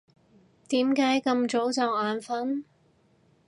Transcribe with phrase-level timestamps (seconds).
[0.69, 2.63] 點解咁早就眼瞓？